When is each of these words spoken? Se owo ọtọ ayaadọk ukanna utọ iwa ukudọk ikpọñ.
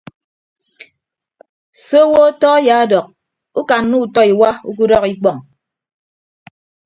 Se 1.83 1.97
owo 2.05 2.19
ọtọ 2.29 2.47
ayaadọk 2.57 3.05
ukanna 3.59 3.95
utọ 4.03 4.21
iwa 4.31 4.49
ukudọk 4.69 5.03
ikpọñ. 5.11 5.37